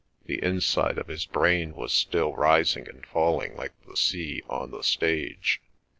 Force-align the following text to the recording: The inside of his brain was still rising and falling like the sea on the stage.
The 0.25 0.43
inside 0.43 0.97
of 0.97 1.09
his 1.09 1.27
brain 1.27 1.75
was 1.75 1.93
still 1.93 2.33
rising 2.33 2.89
and 2.89 3.05
falling 3.05 3.55
like 3.55 3.73
the 3.85 3.95
sea 3.95 4.41
on 4.49 4.71
the 4.71 4.81
stage. 4.81 5.61